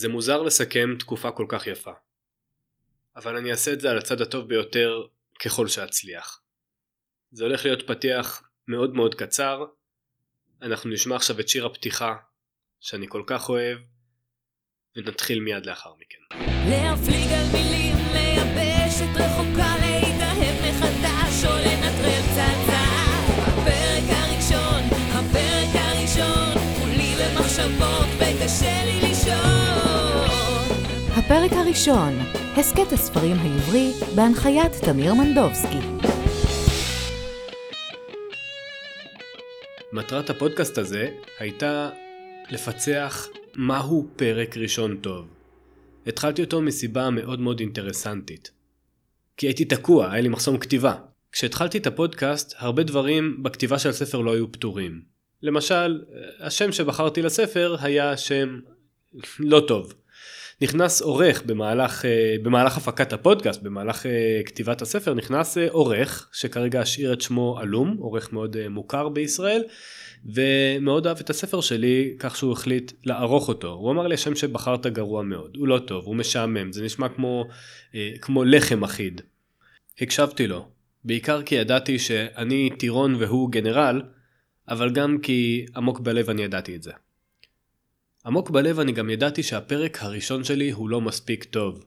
[0.00, 1.92] זה מוזר לסכם תקופה כל כך יפה.
[3.16, 5.02] אבל אני אעשה את זה על הצד הטוב ביותר
[5.44, 6.42] ככל שאצליח.
[7.32, 9.64] זה הולך להיות פתיח מאוד מאוד קצר.
[10.62, 12.16] אנחנו נשמע עכשיו את שיר הפתיחה
[12.80, 13.78] שאני כל כך אוהב,
[14.96, 16.40] ונתחיל מיד לאחר מכן.
[16.70, 19.79] להפליג על מילים, ליבשת רחוקה,
[31.30, 32.12] הפרק הראשון,
[32.56, 35.78] הסכת הספרים העברי, בהנחיית תמיר מנדובסקי.
[39.92, 41.90] מטרת הפודקאסט הזה הייתה
[42.50, 45.28] לפצח מהו פרק ראשון טוב.
[46.06, 48.50] התחלתי אותו מסיבה מאוד מאוד אינטרסנטית.
[49.36, 50.94] כי הייתי תקוע, היה לי מחסום כתיבה.
[51.32, 55.02] כשהתחלתי את הפודקאסט, הרבה דברים בכתיבה של הספר לא היו פתורים.
[55.42, 56.02] למשל,
[56.40, 58.60] השם שבחרתי לספר היה שם
[59.38, 59.94] לא טוב.
[60.62, 66.80] נכנס עורך במהלך, אה, במהלך הפקת הפודקאסט, במהלך אה, כתיבת הספר, נכנס אה, עורך שכרגע
[66.80, 69.62] השאיר את שמו עלום, עורך מאוד מוכר בישראל,
[70.24, 73.72] ומאוד אהב את הספר שלי כך שהוא החליט לערוך אותו.
[73.72, 77.46] הוא אמר לי השם שבחרת גרוע מאוד, הוא לא טוב, הוא משעמם, זה נשמע כמו,
[78.20, 79.20] כמו לחם אחיד.
[80.00, 80.68] הקשבתי לו,
[81.04, 84.02] בעיקר כי ידעתי שאני טירון והוא גנרל,
[84.68, 86.92] אבל גם כי עמוק בלב אני ידעתי את זה.
[88.26, 91.84] עמוק בלב אני גם ידעתי שהפרק הראשון שלי הוא לא מספיק טוב.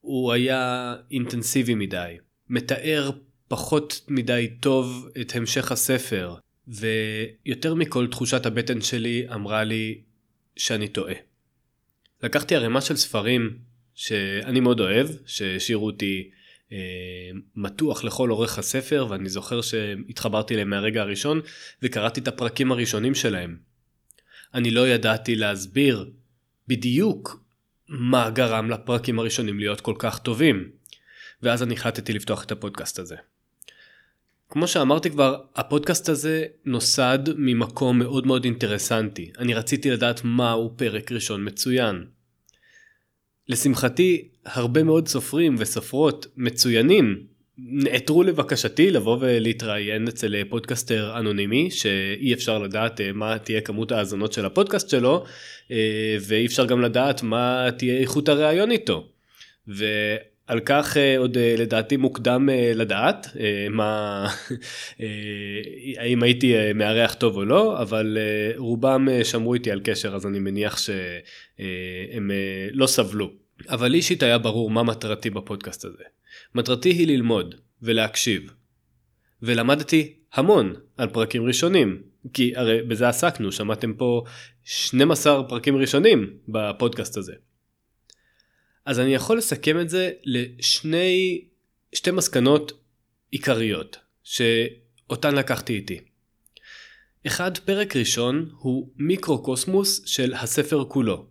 [0.00, 2.16] הוא היה אינטנסיבי מדי,
[2.48, 3.10] מתאר
[3.48, 6.34] פחות מדי טוב את המשך הספר,
[6.68, 10.00] ויותר מכל תחושת הבטן שלי אמרה לי
[10.56, 11.14] שאני טועה.
[12.22, 13.58] לקחתי ערימה של ספרים
[13.94, 16.30] שאני מאוד אוהב, שהשאירו אותי
[16.72, 16.78] אה,
[17.56, 21.40] מתוח לכל אורך הספר, ואני זוכר שהתחברתי אליהם מהרגע הראשון,
[21.82, 23.67] וקראתי את הפרקים הראשונים שלהם.
[24.54, 26.10] אני לא ידעתי להסביר
[26.68, 27.44] בדיוק
[27.88, 30.70] מה גרם לפרקים הראשונים להיות כל כך טובים.
[31.42, 33.16] ואז אני החלטתי לפתוח את הפודקאסט הזה.
[34.50, 39.32] כמו שאמרתי כבר, הפודקאסט הזה נוסד ממקום מאוד מאוד אינטרסנטי.
[39.38, 42.04] אני רציתי לדעת מהו פרק ראשון מצוין.
[43.48, 47.26] לשמחתי, הרבה מאוד סופרים וסופרות מצוינים
[47.58, 54.32] נעתרו לבקשתי לבוא ולהתראיין אצל פודקאסטר אנונימי שאי אפשר לדעת אה, מה תהיה כמות האזונות
[54.32, 55.24] של הפודקאסט שלו
[55.70, 59.08] אה, ואי אפשר גם לדעת מה תהיה איכות הראיון איתו.
[59.66, 63.26] ועל כך אה, עוד לדעתי מוקדם לדעת
[63.70, 64.26] מה
[65.98, 68.18] האם הייתי מארח טוב או לא אבל
[68.56, 72.30] רובם שמרו איתי על קשר אז אני מניח שהם
[72.72, 73.30] לא סבלו.
[73.68, 76.04] אבל אישית היה ברור מה מטרתי בפודקאסט הזה.
[76.54, 78.52] מטרתי היא ללמוד ולהקשיב.
[79.42, 84.24] ולמדתי המון על פרקים ראשונים, כי הרי בזה עסקנו, שמעתם פה
[84.64, 87.32] 12 פרקים ראשונים בפודקאסט הזה.
[88.84, 91.44] אז אני יכול לסכם את זה לשני,
[91.92, 92.72] שתי מסקנות
[93.30, 96.00] עיקריות, שאותן לקחתי איתי.
[97.26, 101.26] אחד, פרק ראשון הוא מיקרוקוסמוס של הספר כולו.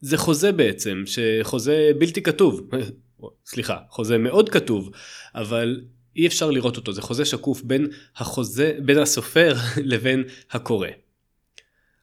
[0.00, 2.60] זה חוזה בעצם, שחוזה בלתי כתוב,
[3.46, 4.90] סליחה, חוזה מאוד כתוב,
[5.34, 5.80] אבל
[6.16, 7.86] אי אפשר לראות אותו, זה חוזה שקוף בין
[8.16, 9.54] החוזה, בין הסופר
[9.90, 10.88] לבין הקורא.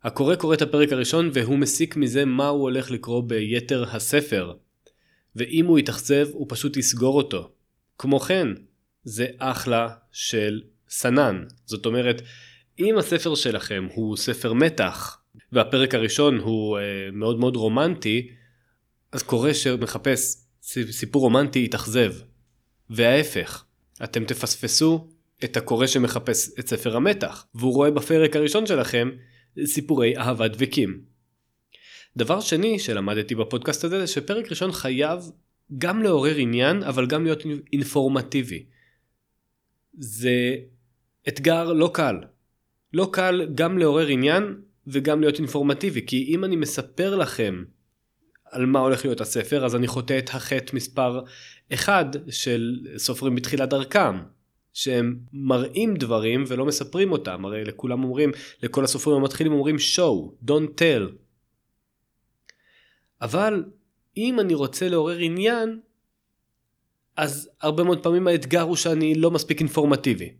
[0.04, 4.54] הקורא קורא את הפרק הראשון והוא מסיק מזה מה הוא הולך לקרוא ביתר הספר.
[5.36, 7.52] ואם הוא יתאכזב הוא פשוט יסגור אותו.
[7.98, 8.48] כמו כן,
[9.04, 11.44] זה אחלה של סנן.
[11.66, 12.22] זאת אומרת,
[12.80, 15.22] אם הספר שלכם הוא ספר מתח,
[15.52, 16.84] והפרק הראשון הוא אה,
[17.14, 18.30] מאוד מאוד רומנטי,
[19.12, 20.45] אז קורא שמחפש
[20.92, 22.14] סיפור רומנטי יתאכזב.
[22.90, 23.66] וההפך,
[24.04, 25.08] אתם תפספסו
[25.44, 29.10] את הקורא שמחפש את ספר המתח, והוא רואה בפרק הראשון שלכם
[29.66, 31.02] סיפורי אהבה דבקים.
[32.18, 35.20] דבר שני שלמדתי בפודקאסט הזה זה שפרק ראשון חייב
[35.78, 37.44] גם לעורר עניין אבל גם להיות
[37.74, 38.66] אינפורמטיבי.
[39.98, 40.56] זה
[41.28, 42.16] אתגר לא קל.
[42.94, 47.64] לא קל גם לעורר עניין וגם להיות אינפורמטיבי כי אם אני מספר לכם
[48.56, 51.22] על מה הולך להיות הספר אז אני חוטא את החטא מספר
[51.74, 54.18] אחד של סופרים בתחילת דרכם.
[54.76, 58.32] שהם מראים דברים ולא מספרים אותם הרי לכולם אומרים
[58.64, 61.12] לכל הסופרים המתחילים אומרים show don't tell.
[63.22, 63.64] אבל
[64.18, 65.80] אם אני רוצה לעורר עניין
[67.18, 70.34] אז הרבה מאוד פעמים האתגר הוא שאני לא מספיק אינפורמטיבי.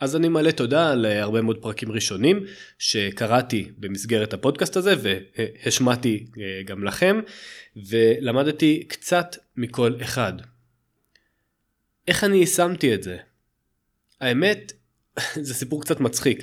[0.00, 2.44] אז אני מלא תודה על אה, הרבה מאוד פרקים ראשונים
[2.78, 7.20] שקראתי במסגרת הפודקאסט הזה והשמעתי אה, גם לכם
[7.76, 10.32] ולמדתי קצת מכל אחד.
[12.08, 13.16] איך אני יישמתי את זה?
[14.20, 14.72] האמת
[15.46, 16.42] זה סיפור קצת מצחיק.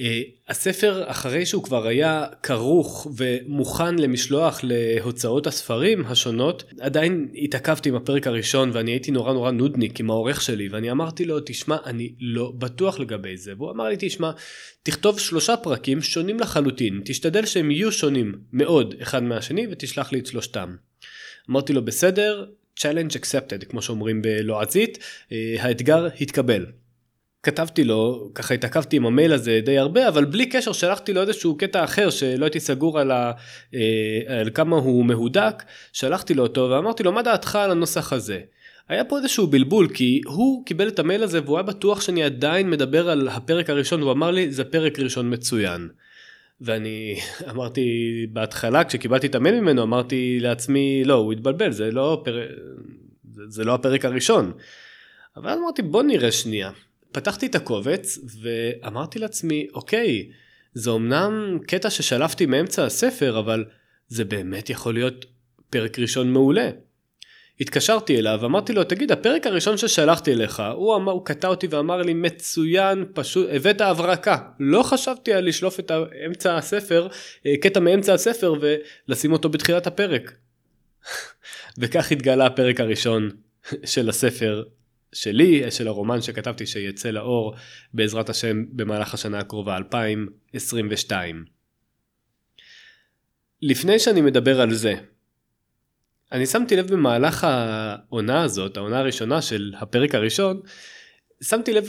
[0.00, 7.94] אה, הספר אחרי שהוא כבר היה כרוך ומוכן למשלוח להוצאות הספרים השונות עדיין התעכבתי עם
[7.94, 12.12] הפרק הראשון ואני הייתי נורא נורא נודניק עם העורך שלי ואני אמרתי לו תשמע אני
[12.20, 14.30] לא בטוח לגבי זה והוא אמר לי תשמע
[14.82, 20.26] תכתוב שלושה פרקים שונים לחלוטין תשתדל שהם יהיו שונים מאוד אחד מהשני ותשלח לי את
[20.26, 20.76] שלושתם.
[21.50, 22.46] אמרתי לו בסדר
[22.80, 24.98] challenge accepted כמו שאומרים בלועזית
[25.32, 26.66] אה, האתגר התקבל.
[27.44, 31.56] כתבתי לו, ככה התעכבתי עם המייל הזה די הרבה, אבל בלי קשר שלחתי לו איזשהו
[31.56, 33.32] קטע אחר שלא הייתי סגור על, ה,
[33.74, 35.62] אה, על כמה הוא מהודק,
[35.92, 38.40] שלחתי לו אותו ואמרתי לו מה דעתך על הנוסח הזה.
[38.88, 42.70] היה פה איזשהו בלבול כי הוא קיבל את המייל הזה והוא היה בטוח שאני עדיין
[42.70, 45.88] מדבר על הפרק הראשון והוא אמר לי זה פרק ראשון מצוין.
[46.60, 47.16] ואני
[47.50, 47.86] אמרתי
[48.32, 52.46] בהתחלה כשקיבלתי את המייל ממנו אמרתי לעצמי לא הוא התבלבל זה לא, פר...
[53.32, 54.52] זה, זה לא הפרק הראשון.
[55.36, 56.70] אבל אמרתי בוא נראה שנייה
[57.14, 60.30] פתחתי את הקובץ ואמרתי לעצמי, אוקיי,
[60.74, 63.64] זה אמנם קטע ששלפתי מאמצע הספר, אבל
[64.08, 65.24] זה באמת יכול להיות
[65.70, 66.70] פרק ראשון מעולה.
[67.60, 72.02] התקשרתי אליו, אמרתי לו, תגיד, הפרק הראשון ששלחתי אליך, הוא, אמר, הוא קטע אותי ואמר
[72.02, 74.38] לי, מצוין, פשוט, הבאת הברקה.
[74.60, 75.90] לא חשבתי על לשלוף את
[76.26, 77.08] אמצע הספר,
[77.46, 78.54] אה, קטע מאמצע הספר
[79.08, 80.32] ולשים אותו בתחילת הפרק.
[81.78, 83.30] וכך התגלה הפרק הראשון
[83.84, 84.62] של הספר
[85.14, 87.54] שלי, של הרומן שכתבתי שיצא לאור
[87.94, 91.44] בעזרת השם במהלך השנה הקרובה 2022.
[93.62, 94.94] לפני שאני מדבר על זה,
[96.32, 100.60] אני שמתי לב במהלך העונה הזאת, העונה הראשונה של הפרק הראשון,
[101.42, 101.86] שמתי לב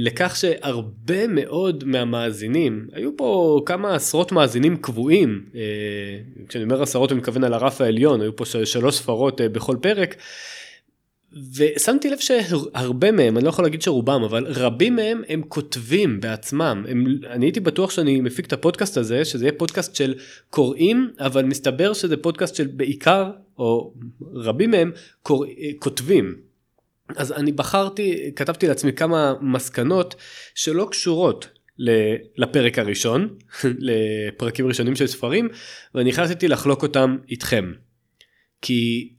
[0.00, 5.60] לכך שהרבה מאוד מהמאזינים, היו פה כמה עשרות מאזינים קבועים, אה,
[6.48, 10.16] כשאני אומר עשרות אני מתכוון על הרף העליון, היו פה שלוש ספרות אה, בכל פרק,
[11.56, 16.84] ושמתי לב שהרבה מהם, אני לא יכול להגיד שרובם, אבל רבים מהם הם כותבים בעצמם.
[16.88, 20.14] הם, אני הייתי בטוח שאני מפיק את הפודקאסט הזה, שזה יהיה פודקאסט של
[20.50, 23.94] קוראים, אבל מסתבר שזה פודקאסט של בעיקר, או
[24.34, 24.92] רבים מהם,
[25.22, 25.44] קור,
[25.78, 26.36] כותבים.
[27.16, 30.14] אז אני בחרתי, כתבתי לעצמי כמה מסקנות
[30.54, 31.48] שלא קשורות
[32.36, 33.28] לפרק הראשון,
[33.88, 35.48] לפרקים ראשונים של ספרים,
[35.94, 37.72] ואני החלטתי לחלוק אותם איתכם.
[38.62, 39.12] כי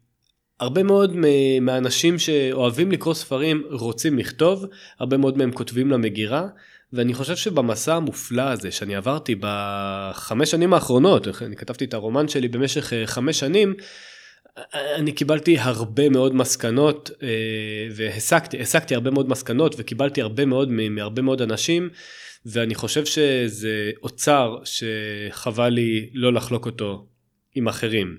[0.60, 1.16] הרבה מאוד
[1.62, 4.66] מהאנשים שאוהבים לקרוא ספרים רוצים לכתוב,
[5.00, 6.48] הרבה מאוד מהם כותבים למגירה,
[6.94, 12.48] ואני חושב שבמסע המופלא הזה שאני עברתי בחמש שנים האחרונות, אני כתבתי את הרומן שלי
[12.48, 13.74] במשך אה, חמש שנים,
[14.74, 21.42] אני קיבלתי הרבה מאוד מסקנות אה, והסקתי הרבה מאוד מסקנות וקיבלתי הרבה מאוד מהרבה מאוד
[21.42, 21.90] אנשים
[22.46, 27.08] ואני חושב שזה אוצר שחבל לי לא לחלוק אותו
[27.56, 28.18] עם אחרים.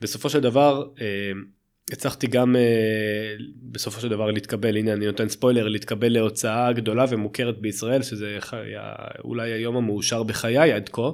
[0.00, 1.06] בסופו של דבר אה,
[1.92, 7.58] הצלחתי גם uh, בסופו של דבר להתקבל, הנה אני נותן ספוילר, להתקבל להוצאה גדולה ומוכרת
[7.58, 8.94] בישראל, שזה היה
[9.24, 11.10] אולי היום המאושר בחיי עד כה.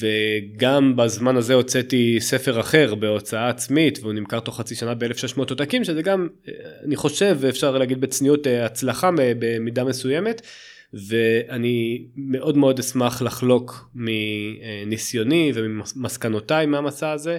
[0.00, 5.84] וגם בזמן הזה הוצאתי ספר אחר בהוצאה עצמית והוא נמכר תוך חצי שנה ב-1600 עותקים
[5.84, 6.52] שזה גם אה,
[6.84, 10.42] אני חושב אפשר להגיד בצניעות אה, הצלחה במידה מסוימת
[10.92, 17.38] ואני מאוד מאוד אשמח לחלוק מניסיוני וממסקנותיי מהמסע הזה.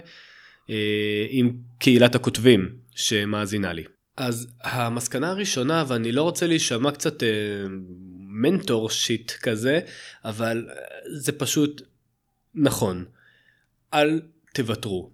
[0.70, 3.84] אה, עם קהילת הכותבים שמאזינה לי.
[4.18, 7.30] אז המסקנה הראשונה, ואני לא רוצה להישמע קצת אה,
[8.18, 9.80] מנטור שיט כזה,
[10.26, 10.76] אבל אה,
[11.18, 11.82] זה פשוט
[12.56, 13.06] נכון.
[13.94, 14.22] אל
[14.54, 15.12] תוותרו.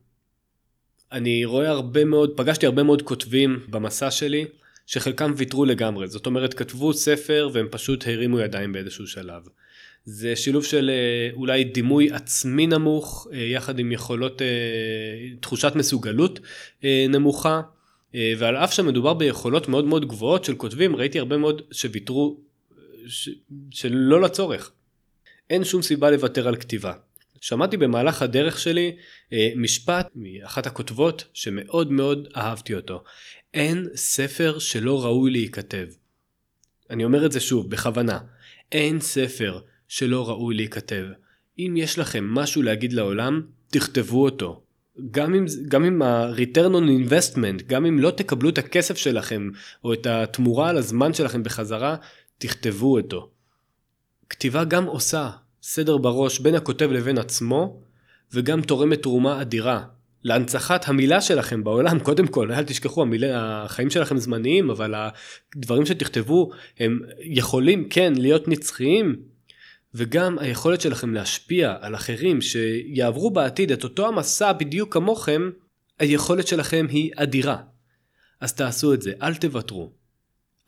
[1.11, 4.45] אני רואה הרבה מאוד, פגשתי הרבה מאוד כותבים במסע שלי,
[4.85, 6.07] שחלקם ויתרו לגמרי.
[6.07, 9.41] זאת אומרת, כתבו ספר והם פשוט הרימו ידיים באיזשהו שלב.
[10.09, 14.47] זה שילוב של אה, אולי דימוי עצמי נמוך אה, יחד עם יכולות אה,
[15.39, 16.39] תחושת מסוגלות
[17.09, 17.61] נמוכה
[18.37, 22.37] ועל אף שמדובר ביכולות מאוד מאוד גבוהות של כותבים ראיתי הרבה מאוד שוויתרו
[23.07, 23.29] ש...
[23.71, 24.71] שלא לצורך.
[25.49, 26.93] אין שום סיבה לוותר על כתיבה.
[27.41, 28.95] שמעתי במהלך הדרך שלי
[29.55, 33.03] משפט מאחת הכותבות שמאוד מאוד אהבתי אותו.
[33.53, 35.87] אין ספר שלא ראוי להיכתב.
[36.89, 38.19] אני אומר את זה שוב בכוונה.
[38.71, 41.05] אין ספר שלא ראוי להיכתב.
[41.59, 44.61] אם יש לכם משהו להגיד לעולם, תכתבו אותו.
[45.11, 49.49] גם אם, גם אם ה-return on investment, גם אם לא תקבלו את הכסף שלכם
[49.83, 51.95] או את התמורה על הזמן שלכם בחזרה,
[52.37, 53.29] תכתבו אותו.
[54.29, 55.29] כתיבה גם עושה
[55.61, 57.81] סדר בראש בין הכותב לבין עצמו,
[58.33, 59.83] וגם תורמת תרומה אדירה
[60.23, 64.93] להנצחת המילה שלכם בעולם קודם כל אל תשכחו המילה החיים שלכם זמניים אבל
[65.55, 69.15] הדברים שתכתבו הם יכולים כן להיות נצחיים
[69.97, 75.49] וגם היכולת שלכם להשפיע על אחרים שיעברו בעתיד את אותו המסע בדיוק כמוכם,
[75.99, 77.57] היכולת שלכם היא אדירה.
[78.39, 79.91] אז תעשו את זה, אל תוותרו.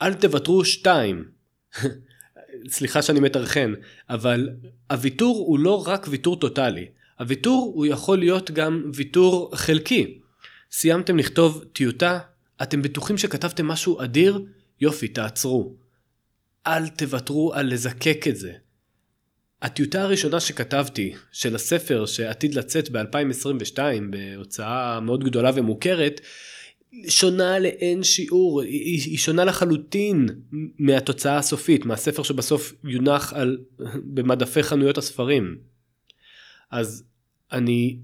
[0.02, 1.26] אל תוותרו שתיים.
[2.70, 3.74] סליחה שאני מטרחן,
[4.10, 4.50] אבל
[4.92, 6.88] הוויתור הוא לא רק ויתור טוטאלי,
[7.20, 10.20] הוויתור הוא יכול להיות גם ויתור חלקי.
[10.72, 12.20] סיימתם לכתוב טיוטה,
[12.62, 14.46] אתם בטוחים שכתבתם משהו אדיר?
[14.82, 15.76] יופי, תעצרו.
[16.68, 18.54] אל תוותרו על לזקק את זה.
[19.62, 26.22] הטיוטה הראשונה שכתבתי, של הספר שעתיד לצאת ב-2022 בהוצאה מאוד גדולה ומוכרת,
[27.08, 30.28] שונה לאין שיעור, היא, היא שונה לחלוטין
[30.80, 33.58] מהתוצאה הסופית, מהספר שבסוף יונח על,
[34.14, 35.58] במדפי חנויות הספרים.
[36.72, 37.04] אז
[37.52, 38.00] אני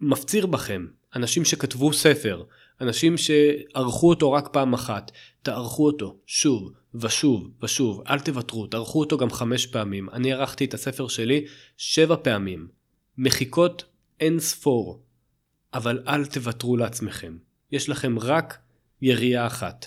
[0.00, 2.42] מפציר בכם, אנשים שכתבו ספר,
[2.80, 9.18] אנשים שערכו אותו רק פעם אחת, תערכו אותו שוב ושוב ושוב, אל תוותרו, תערכו אותו
[9.18, 10.10] גם חמש פעמים.
[10.10, 12.68] אני ערכתי את הספר שלי שבע פעמים.
[13.18, 13.84] מחיקות
[14.20, 15.02] אין ספור,
[15.74, 17.38] אבל אל תוותרו לעצמכם.
[17.72, 18.58] יש לכם רק
[19.02, 19.86] ירייה אחת.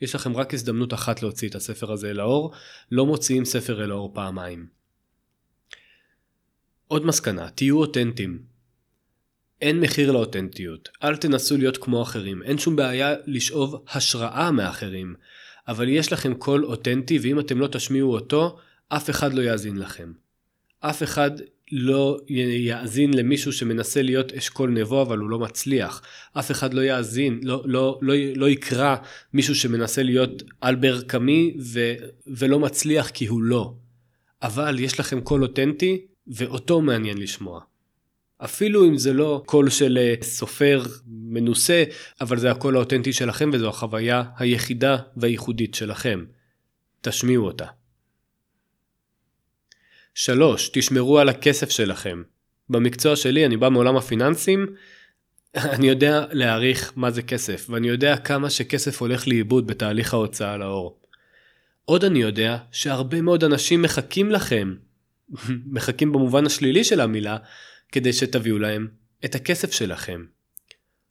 [0.00, 2.52] יש לכם רק הזדמנות אחת להוציא את הספר הזה אל האור,
[2.90, 4.66] לא מוציאים ספר אל האור פעמיים.
[6.88, 8.51] עוד מסקנה, תהיו אותנטיים.
[9.62, 15.14] אין מחיר לאותנטיות, אל תנסו להיות כמו אחרים, אין שום בעיה לשאוב השראה מאחרים,
[15.68, 20.12] אבל יש לכם קול אותנטי ואם אתם לא תשמיעו אותו, אף אחד לא יאזין לכם.
[20.80, 21.30] אף אחד
[21.72, 26.02] לא יאזין למישהו שמנסה להיות אשכול נבו אבל הוא לא מצליח.
[26.38, 28.96] אף אחד לא יאזין, לא, לא, לא, לא יקרא
[29.32, 31.56] מישהו שמנסה להיות אלבר קאמי
[32.26, 33.74] ולא מצליח כי הוא לא.
[34.42, 37.60] אבל יש לכם קול אותנטי ואותו מעניין לשמוע.
[38.44, 41.84] אפילו אם זה לא קול של אה, סופר מנוסה,
[42.20, 46.24] אבל זה הקול האותנטי שלכם וזו החוויה היחידה והייחודית שלכם.
[47.00, 47.66] תשמיעו אותה.
[50.14, 50.70] 3.
[50.72, 52.22] תשמרו על הכסף שלכם.
[52.68, 54.66] במקצוע שלי, אני בא מעולם הפיננסים,
[55.56, 60.98] אני יודע להעריך מה זה כסף, ואני יודע כמה שכסף הולך לאיבוד בתהליך ההוצאה לאור.
[61.84, 64.74] עוד אני יודע שהרבה מאוד אנשים מחכים לכם,
[65.74, 67.36] מחכים במובן השלילי של המילה,
[67.92, 68.88] כדי שתביאו להם
[69.24, 70.24] את הכסף שלכם.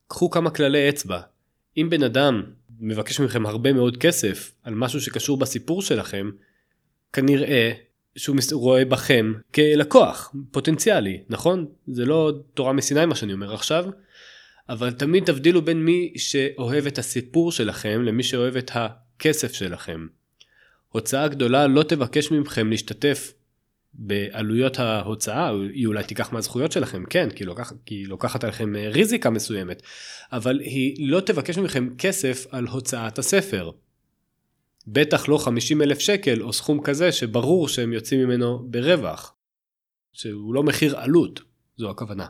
[0.08, 1.22] קחו כמה כללי אצבע.
[1.78, 2.44] אם בן אדם
[2.80, 6.32] מבקש מכם הרבה מאוד כסף על משהו שקשור בסיפור שלכם,
[7.14, 7.72] כנראה
[8.16, 11.66] שהוא רואה בכם כלקוח פוטנציאלי, נכון?
[11.88, 13.86] זה לא תורה מסיני מה שאני אומר עכשיו,
[14.70, 20.08] אבל תמיד תבדילו בין מי שאוהב את הסיפור שלכם למי שאוהב את הכסף שלכם.
[20.90, 23.34] הוצאה גדולה לא תבקש מכם להשתתף
[23.94, 28.90] בעלויות ההוצאה, היא אולי תיקח מהזכויות שלכם, כן, כי, לוקח, כי היא לוקחת עליכם אה,
[28.90, 29.82] ריזיקה מסוימת,
[30.32, 33.72] אבל היא לא תבקש מכם כסף על הוצאת הספר.
[34.88, 39.36] בטח לא 50 אלף שקל או סכום כזה שברור שהם יוצאים ממנו ברווח.
[40.14, 41.42] שהוא לא מחיר עלות,
[41.78, 42.26] זו הכוונה.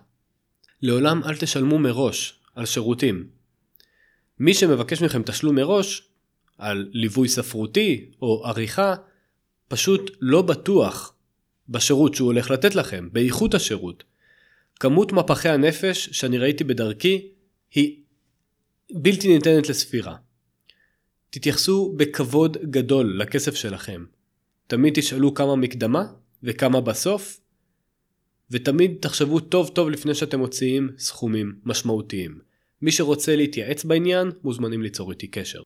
[0.82, 3.28] לעולם אל תשלמו מראש על שירותים.
[4.40, 6.10] מי שמבקש מכם תשלום מראש
[6.58, 8.96] על ליווי ספרותי או עריכה,
[9.68, 11.14] פשוט לא בטוח
[11.72, 14.04] בשירות שהוא הולך לתת לכם, באיכות השירות.
[14.80, 17.28] כמות מפחי הנפש שאני ראיתי בדרכי
[17.72, 18.02] היא
[18.94, 20.16] בלתי ניתנת לספירה.
[21.30, 24.06] תתייחסו בכבוד גדול לכסף שלכם.
[24.68, 26.04] תמיד תשאלו כמה מקדמה
[26.44, 27.40] וכמה בסוף,
[28.52, 32.40] ותמיד תחשבו טוב טוב לפני שאתם מוציאים סכומים משמעותיים.
[32.82, 35.62] מי שרוצה להתייעץ בעניין, מוזמנים ליצור איתי קשר.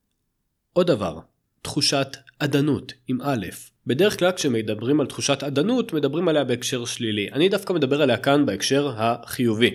[0.74, 1.20] עוד דבר,
[1.62, 2.08] תחושת
[2.40, 3.46] עדנות עם א'.
[3.88, 7.30] בדרך כלל כשמדברים על תחושת עדנות מדברים עליה בהקשר שלילי.
[7.34, 9.72] אני דווקא מדבר עליה כאן בהקשר החיובי.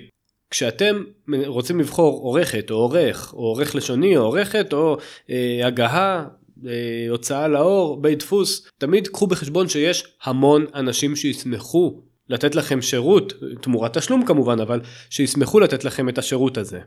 [0.51, 1.05] כשאתם
[1.47, 4.97] רוצים לבחור עורכת או עורך או עורך לשוני או עורכת או
[5.31, 6.29] אה, הגהה
[6.67, 13.33] אה, הוצאה לאור בית דפוס תמיד קחו בחשבון שיש המון אנשים שישמחו לתת לכם שירות
[13.61, 16.81] תמורת תשלום כמובן אבל שישמחו לתת לכם את השירות הזה.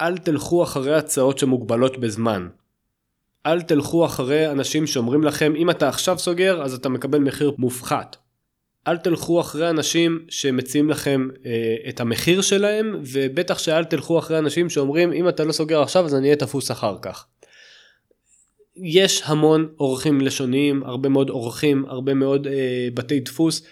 [0.00, 2.48] אל תלכו אחרי הצעות שמוגבלות בזמן.
[3.46, 8.16] אל תלכו אחרי אנשים שאומרים לכם אם אתה עכשיו סוגר אז אתה מקבל מחיר מופחת.
[8.88, 14.70] אל תלכו אחרי אנשים שמציעים לכם אה, את המחיר שלהם ובטח שאל תלכו אחרי אנשים
[14.70, 17.26] שאומרים אם אתה לא סוגר עכשיו אז אני אהיה תפוס אחר כך.
[18.76, 23.62] יש המון אורחים לשוניים, הרבה מאוד אורחים, הרבה מאוד אה, בתי דפוס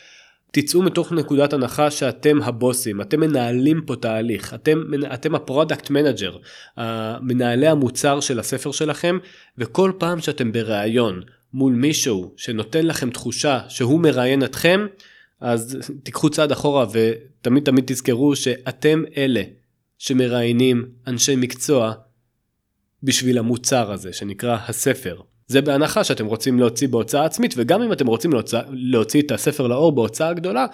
[0.52, 4.82] תצאו מתוך נקודת הנחה שאתם הבוסים, אתם מנהלים פה תהליך, אתם,
[5.14, 6.36] אתם ה product manager,
[7.20, 9.18] מנהלי המוצר של הספר שלכם,
[9.58, 14.86] וכל פעם שאתם בראיון מול מישהו שנותן לכם תחושה שהוא מראיין אתכם,
[15.40, 19.42] אז תיקחו צעד אחורה ותמיד תמיד תזכרו שאתם אלה
[19.98, 21.92] שמראיינים אנשי מקצוע
[23.02, 25.20] בשביל המוצר הזה שנקרא הספר.
[25.48, 29.66] זה בהנחה שאתם רוצים להוציא בהוצאה עצמית וגם אם אתם רוצים להוציא, להוציא את הספר
[29.66, 30.66] לאור בהוצאה גדולה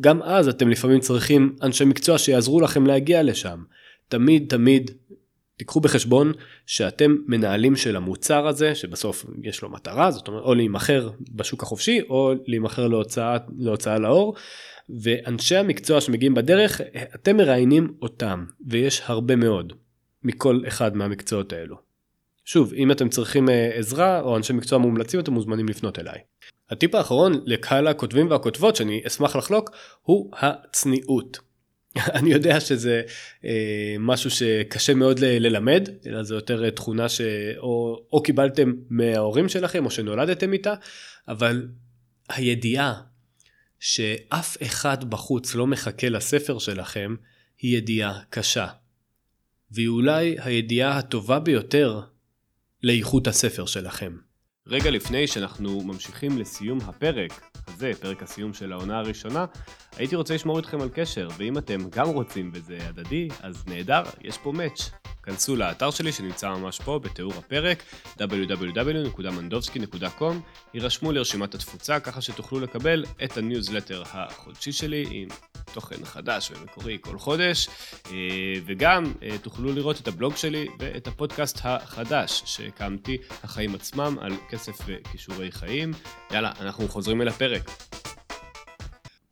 [0.00, 3.62] גם אז אתם לפעמים צריכים אנשי מקצוע שיעזרו לכם להגיע לשם.
[4.08, 4.90] תמיד תמיד
[5.56, 6.32] תיקחו בחשבון
[6.66, 12.00] שאתם מנהלים של המוצר הזה שבסוף יש לו מטרה זאת אומרת או להימכר בשוק החופשי
[12.08, 14.34] או להימכר להוצאה, להוצאה לאור
[15.02, 16.80] ואנשי המקצוע שמגיעים בדרך
[17.14, 19.72] אתם מראיינים אותם ויש הרבה מאוד
[20.24, 21.89] מכל אחד מהמקצועות האלו.
[22.44, 26.18] שוב אם אתם צריכים אה, עזרה או אנשי מקצוע מומלצים אתם מוזמנים לפנות אליי.
[26.70, 29.70] הטיפ האחרון לקהל הכותבים והכותבות שאני אשמח לחלוק
[30.02, 31.38] הוא הצניעות.
[32.16, 33.02] אני יודע שזה
[33.44, 39.48] אה, משהו שקשה מאוד ל- ללמד אלא זה יותר אה, תכונה שאו או קיבלתם מההורים
[39.48, 40.74] שלכם או שנולדתם איתה
[41.28, 41.68] אבל
[42.28, 43.00] הידיעה
[43.80, 47.14] שאף אחד בחוץ לא מחכה לספר שלכם
[47.58, 48.66] היא ידיעה קשה.
[49.70, 52.00] והיא אולי הידיעה הטובה ביותר
[52.82, 54.16] לאיכות הספר שלכם.
[54.66, 59.44] רגע לפני שאנחנו ממשיכים לסיום הפרק הזה, פרק הסיום של העונה הראשונה,
[59.96, 64.38] הייתי רוצה לשמור איתכם על קשר, ואם אתם גם רוצים וזה הדדי, אז נהדר, יש
[64.38, 64.90] פה match.
[65.22, 67.82] כנסו לאתר שלי שנמצא ממש פה בתיאור הפרק
[68.18, 70.34] www.mandovsky.com
[70.74, 75.28] הירשמו לרשימת התפוצה ככה שתוכלו לקבל את הניוזלטר החודשי שלי עם
[75.72, 77.68] תוכן חדש ומקורי כל חודש.
[78.06, 78.12] אה,
[78.66, 84.78] וגם אה, תוכלו לראות את הבלוג שלי ואת הפודקאסט החדש שהקמתי החיים עצמם על כסף
[84.86, 85.90] וכישורי חיים.
[86.30, 87.70] יאללה אנחנו חוזרים אל הפרק.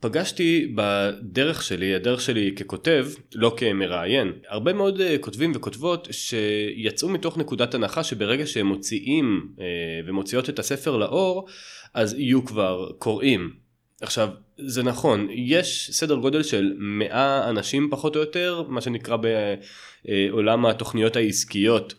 [0.01, 7.37] פגשתי בדרך שלי, הדרך שלי ככותב, לא כמראיין, הרבה מאוד אה, כותבים וכותבות שיצאו מתוך
[7.37, 9.65] נקודת הנחה שברגע שהם מוציאים אה,
[10.05, 11.47] ומוציאות את הספר לאור,
[11.93, 13.53] אז יהיו כבר קוראים.
[14.01, 20.65] עכשיו, זה נכון, יש סדר גודל של 100 אנשים פחות או יותר, מה שנקרא בעולם
[20.65, 21.93] התוכניות העסקיות.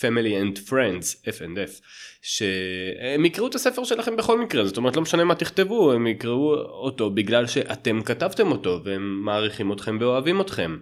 [0.00, 1.82] Family and Friends, F&F,
[2.22, 6.54] שהם יקראו את הספר שלכם בכל מקרה, זאת אומרת לא משנה מה תכתבו, הם יקראו
[6.54, 10.78] אותו בגלל שאתם כתבתם אותו והם מעריכים אתכם ואוהבים אתכם.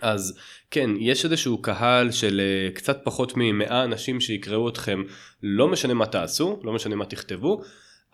[0.00, 0.38] אז
[0.70, 5.02] כן, יש איזשהו קהל של אה, קצת פחות מ-100 אנשים שיקראו אתכם,
[5.42, 7.62] לא משנה מה תעשו, לא משנה מה תכתבו,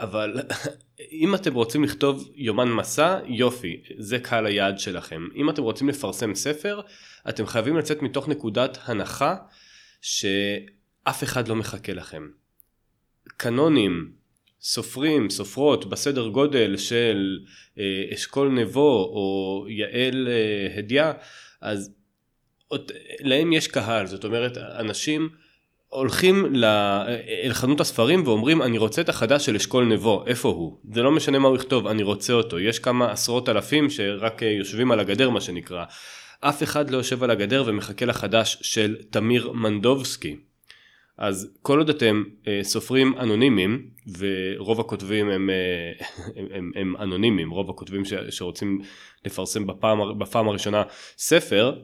[0.00, 0.40] אבל
[1.22, 5.28] אם אתם רוצים לכתוב יומן מסע, יופי, זה קהל היעד שלכם.
[5.36, 6.80] אם אתם רוצים לפרסם ספר,
[7.28, 9.34] אתם חייבים לצאת מתוך נקודת הנחה
[10.06, 12.28] שאף אחד לא מחכה לכם.
[13.36, 14.12] קנונים,
[14.60, 17.38] סופרים, סופרות בסדר גודל של
[17.78, 21.12] אה, אשכול נבו או יעל אה, הדיה,
[21.60, 21.90] אז
[22.68, 25.28] עוד, להם יש קהל, זאת אומרת אנשים
[25.88, 26.54] הולכים
[27.44, 30.78] אל חנות הספרים ואומרים אני רוצה את החדש של אשכול נבו, איפה הוא?
[30.92, 32.58] זה לא משנה מה הוא יכתוב, אני רוצה אותו.
[32.58, 35.84] יש כמה עשרות אלפים שרק אה, יושבים על הגדר מה שנקרא.
[36.48, 40.36] אף אחד לא יושב על הגדר ומחכה לחדש של תמיר מנדובסקי.
[41.18, 46.06] אז כל עוד אתם אה, סופרים אנונימיים ורוב הכותבים הם, אה,
[46.36, 48.80] הם, הם, הם אנונימיים רוב הכותבים ש, שרוצים
[49.24, 50.82] לפרסם בפעם, בפעם הראשונה
[51.18, 51.78] ספר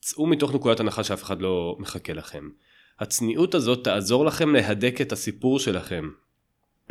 [0.00, 2.48] צאו מתוך נקודת הנחה שאף אחד לא מחכה לכם.
[3.00, 6.10] הצניעות הזאת תעזור לכם להדק את הסיפור שלכם.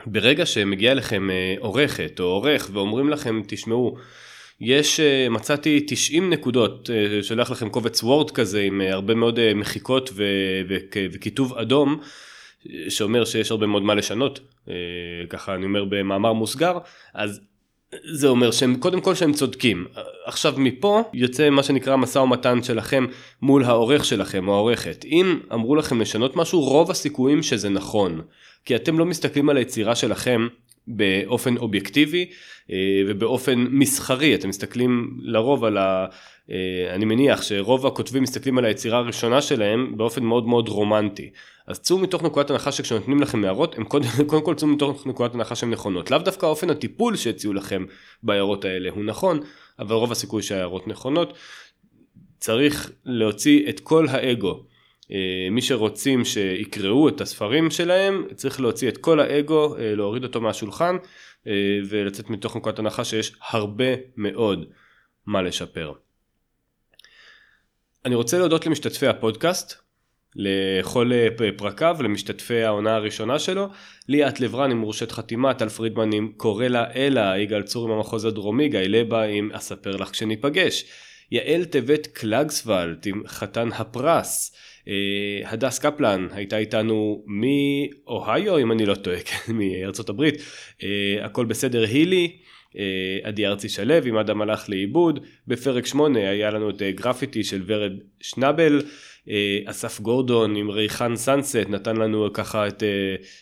[0.05, 3.97] ברגע שמגיע לכם אה, עורכת או עורך ואומרים לכם תשמעו
[4.61, 9.53] יש, אה, מצאתי 90 נקודות, אה, שולח לכם קובץ וורד כזה עם אה, הרבה מאוד
[9.53, 10.09] מחיקות
[11.11, 11.99] וכיתוב אדום,
[12.89, 14.39] שאומר שיש הרבה מאוד מה לשנות,
[15.29, 16.77] ככה אני אומר במאמר מוסגר,
[17.13, 17.41] אז
[18.13, 19.85] זה אומר שהם קודם כל שהם צודקים.
[20.25, 23.05] עכשיו מפה יוצא מה שנקרא משא ומתן שלכם
[23.41, 25.05] מול העורך שלכם או העורכת.
[25.05, 28.21] אם אמרו לכם לשנות משהו רוב הסיכויים שזה נכון.
[28.65, 30.47] כי אתם לא מסתכלים על היצירה שלכם
[30.87, 32.29] באופן אובייקטיבי
[33.07, 36.05] ובאופן מסחרי אתם מסתכלים לרוב על ה...
[36.51, 41.29] אה, אני מניח שרוב הכותבים מסתכלים על היצירה הראשונה שלהם באופן מאוד מאוד רומנטי.
[41.67, 45.35] אז צאו מתוך נקודת הנחה שכשנותנים לכם הערות הם קודם, קודם כל צאו מתוך נקודת
[45.35, 46.11] הנחה שהן נכונות.
[46.11, 47.85] לאו דווקא אופן הטיפול שהציעו לכם
[48.23, 49.39] בהערות האלה הוא נכון
[49.79, 51.33] אבל רוב הסיכוי שההערות נכונות.
[52.39, 54.63] צריך להוציא את כל האגו.
[55.11, 60.41] אה, מי שרוצים שיקראו את הספרים שלהם צריך להוציא את כל האגו אה, להוריד אותו
[60.41, 60.95] מהשולחן.
[60.95, 60.99] אה,
[61.89, 64.65] ולצאת מתוך נקודת הנחה שיש הרבה מאוד
[65.25, 65.93] מה לשפר.
[68.05, 69.89] אני רוצה להודות למשתתפי הפודקאסט
[70.35, 71.11] לכל
[71.57, 73.67] פרקיו למשתתפי העונה הראשונה שלו
[74.07, 78.25] ליאת לברן עם מורשת חתימה טל פרידמן עם קורא לה אלה יגאל צור עם המחוז
[78.25, 80.85] הדרומי גיא לבה עם אספר לך כשניפגש
[81.31, 84.68] יעל טבת קלגסוולט עם חתן הפרס אה,
[85.45, 90.35] הדס קפלן הייתה איתנו מאוהיו אם אני לא טועה, כן, מארצות הברית,
[90.83, 92.37] אה, הכל בסדר הילי,
[92.77, 97.61] אה, עדי ארצי שלו עם אדם הלך לאיבוד, בפרק 8 היה לנו את גרפיטי של
[97.65, 98.81] ורד שנבל,
[99.65, 102.83] אסף גורדון עם ריחן סאנסט נתן לנו ככה את,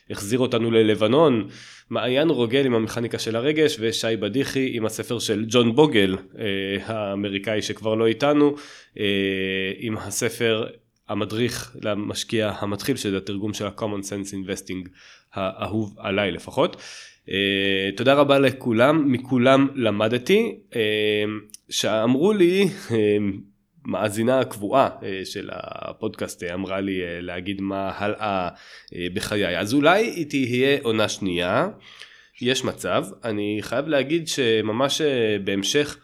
[0.10, 1.47] החזיר אותנו ללבנון.
[1.89, 6.15] מעיין רוגל עם המכניקה של הרגש ושי בדיחי עם הספר של ג'ון בוגל
[6.83, 8.55] האמריקאי שכבר לא איתנו.
[9.79, 10.65] עם הספר
[11.10, 14.89] המדריך למשקיע המתחיל שזה התרגום של ה-common sense investing
[15.34, 16.76] האהוב עליי לפחות.
[17.26, 17.30] Uh,
[17.98, 20.76] תודה רבה לכולם, מכולם למדתי, uh,
[21.70, 22.91] שאמרו לי, uh,
[23.86, 28.50] מאזינה קבועה uh, של הפודקאסט אמרה לי להגיד מה הלאה
[29.13, 31.67] בחיי, אז אולי היא תהיה עונה שנייה,
[32.41, 35.02] יש מצב, אני חייב להגיד שממש
[35.43, 35.98] בהמשך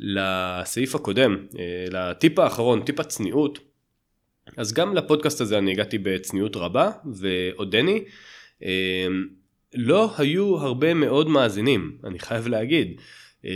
[0.00, 1.36] לסעיף הקודם,
[1.90, 3.58] לטיפ האחרון, טיפ הצניעות,
[4.56, 8.04] אז גם לפודקאסט הזה אני הגעתי בצניעות רבה ועודני.
[9.74, 13.00] לא היו הרבה מאוד מאזינים, אני חייב להגיד.
[13.42, 13.48] Uh,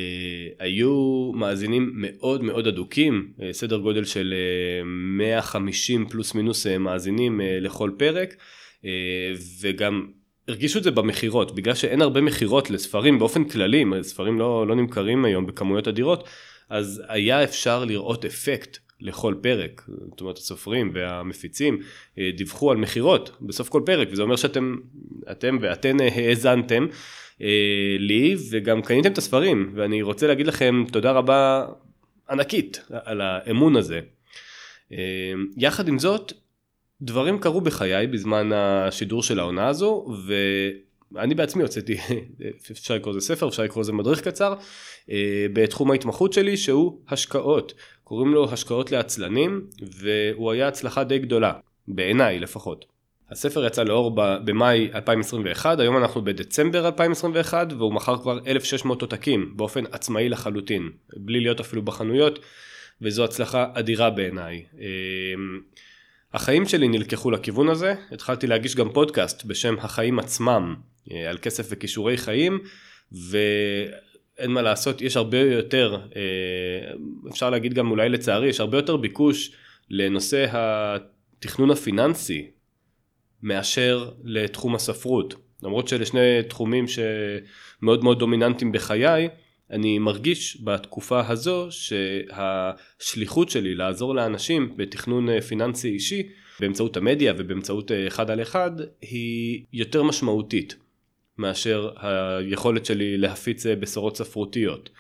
[0.59, 4.35] היו מאזינים מאוד מאוד אדוקים, uh, סדר גודל של
[4.83, 8.35] uh, 150 פלוס מינוס uh, מאזינים uh, לכל פרק,
[8.83, 8.85] uh,
[9.61, 10.07] וגם
[10.49, 15.25] הרגישו את זה במכירות, בגלל שאין הרבה מכירות לספרים באופן כללי, ספרים לא, לא נמכרים
[15.25, 16.29] היום בכמויות אדירות,
[16.71, 21.79] אז היה אפשר לראות אפקט לכל פרק, זאת אומרת הסופרים והמפיצים
[22.19, 24.77] אה, דיווחו על מכירות בסוף כל פרק וזה אומר שאתם
[25.31, 26.87] אתם ואתן אה, האזנתם
[27.43, 31.67] אה, לי וגם קניתם את הספרים ואני רוצה להגיד לכם תודה רבה
[32.31, 34.01] ענקית על האמון הזה.
[35.57, 36.33] יחד עם זאת
[37.03, 40.07] דברים קרו בחיי בזמן השידור של העונה הזו
[41.13, 41.97] ואני בעצמי הוצאתי
[42.73, 44.55] אפשר לקרוא לזה ספר אפשר לקרוא לזה מדריך קצר
[45.53, 47.75] בתחום ההתמחות שלי שהוא השקעות
[48.13, 51.53] קוראים לו השקעות לעצלנים והוא היה הצלחה די גדולה
[51.89, 52.85] בעיניי לפחות.
[53.31, 54.13] הספר יצא לאור
[54.45, 61.41] במאי 2021 היום אנחנו בדצמבר 2021 והוא מכר כבר 1600 עותקים באופן עצמאי לחלוטין בלי
[61.41, 62.39] להיות אפילו בחנויות
[63.03, 64.65] וזו הצלחה אדירה בעיניי.
[64.75, 65.61] אמ,
[66.33, 70.75] החיים שלי נלקחו לכיוון הזה התחלתי להגיש גם פודקאסט בשם החיים עצמם
[71.13, 72.59] אה, על כסף וכישורי חיים
[73.13, 73.39] ו...
[74.39, 76.93] אין מה לעשות, יש הרבה יותר, אה,
[77.31, 79.53] אפשר להגיד גם אולי לצערי, יש הרבה יותר ביקוש
[79.91, 82.51] לנושא התכנון הפיננסי
[83.43, 85.35] מאשר לתחום הספרות.
[85.63, 89.29] למרות שאלה שני תחומים שמאוד מאוד דומיננטיים בחיי,
[89.71, 96.23] אני מרגיש בתקופה הזו שהשליחות שלי לעזור לאנשים בתכנון אה, פיננסי אישי
[96.61, 100.82] באמצעות המדיה ובאמצעות אה, אחד על אחד היא יותר משמעותית.
[101.43, 104.91] מאשר היכולת שלי להפיץ אה, בשורות ספרותיות.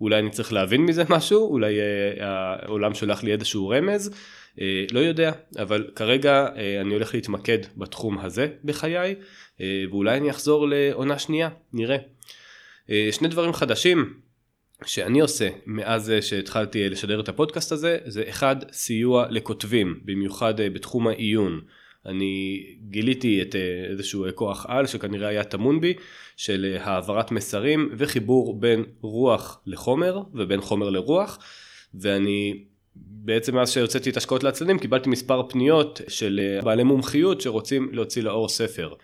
[0.00, 2.24] אולי אני צריך להבין מזה משהו, אולי אה,
[2.62, 4.14] העולם שולח לי איזשהו רמז,
[4.60, 6.46] אה, לא יודע, אבל כרגע
[6.80, 9.14] אני הולך להתמקד בתחום הזה בחיי,
[9.90, 11.96] ואולי אני אחזור לעונה שנייה, נראה.
[13.10, 14.14] שני דברים חדשים
[14.84, 21.60] שאני עושה מאז שהתחלתי לשדר את הפודקאסט הזה, זה אחד, סיוע לכותבים, במיוחד בתחום העיון.
[22.06, 25.94] אני גיליתי את אה, איזשהו כוח על שכנראה היה טמון בי
[26.36, 31.38] של אה, העברת מסרים וחיבור בין רוח לחומר ובין חומר לרוח
[31.94, 32.64] ואני
[32.96, 38.22] בעצם מאז שהוצאתי את השקעות לעצלנים קיבלתי מספר פניות של אה, בעלי מומחיות שרוצים להוציא
[38.22, 38.94] לאור ספר.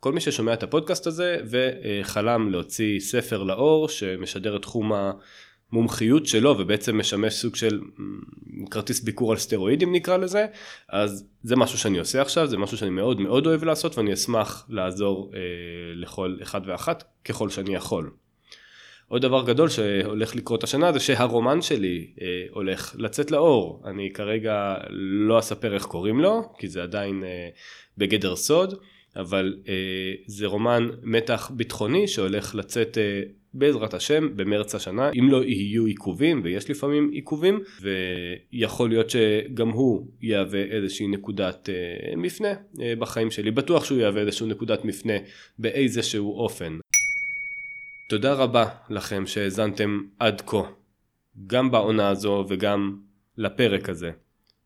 [0.00, 4.92] כל מי ששומע את הפודקאסט הזה וחלם להוציא ספר לאור שמשדר את תחום
[5.72, 7.80] המומחיות שלו ובעצם משמש סוג של
[8.70, 10.46] כרטיס ביקור על סטרואידים נקרא לזה
[10.88, 14.66] אז זה משהו שאני עושה עכשיו זה משהו שאני מאוד מאוד אוהב לעשות ואני אשמח
[14.68, 15.40] לעזור אה,
[15.94, 18.10] לכל אחד ואחת ככל שאני יכול.
[19.08, 24.74] עוד דבר גדול שהולך לקרות השנה זה שהרומן שלי אה, הולך לצאת לאור אני כרגע
[24.90, 27.48] לא אספר איך קוראים לו כי זה עדיין אה,
[27.98, 28.74] בגדר סוד
[29.16, 29.74] אבל אה,
[30.26, 33.22] זה רומן מתח ביטחוני שהולך לצאת אה,
[33.58, 37.60] בעזרת השם במרץ השנה אם לא יהיו עיכובים ויש לפעמים עיכובים
[38.52, 44.20] ויכול להיות שגם הוא יהווה איזושהי נקודת אה, מפנה אה, בחיים שלי בטוח שהוא יהווה
[44.20, 45.12] איזושהי נקודת מפנה
[45.58, 46.78] באיזשהו אופן.
[48.08, 50.62] תודה רבה לכם שהאזנתם עד כה
[51.46, 52.98] גם בעונה הזו וגם
[53.38, 54.10] לפרק הזה